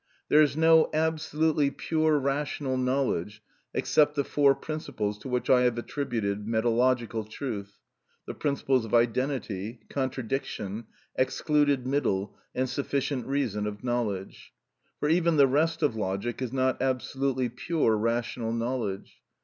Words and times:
There 0.29 0.41
is 0.41 0.57
no 0.57 0.89
absolutely 0.95 1.69
pure 1.69 2.17
rational 2.17 2.75
knowledge 2.75 3.43
except 3.71 4.15
the 4.15 4.23
four 4.23 4.55
principles 4.55 5.19
to 5.19 5.29
which 5.29 5.47
I 5.47 5.61
have 5.61 5.77
attributed 5.77 6.47
metalogical 6.47 7.29
truth; 7.29 7.77
the 8.25 8.33
principles 8.33 8.83
of 8.83 8.95
identity, 8.95 9.81
contradiction, 9.91 10.87
excluded 11.15 11.85
middle, 11.85 12.35
and 12.55 12.67
sufficient 12.67 13.27
reason 13.27 13.67
of 13.67 13.83
knowledge. 13.83 14.53
For 14.99 15.07
even 15.07 15.37
the 15.37 15.45
rest 15.45 15.83
of 15.83 15.95
logic 15.95 16.41
is 16.41 16.51
not 16.51 16.81
absolutely 16.81 17.49
pure 17.49 17.95
rational 17.95 18.53
knowledge. 18.53 19.21